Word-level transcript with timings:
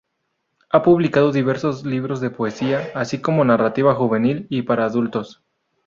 Ha 0.71 0.81
publicado 0.81 1.31
diversos 1.31 1.85
libros 1.85 2.21
de 2.21 2.31
poesía, 2.31 2.89
así 2.95 3.21
como 3.21 3.45
narrativa 3.45 3.93
juvenil 3.93 4.47
y 4.49 4.63
para 4.63 4.85
adultos. 4.85 5.43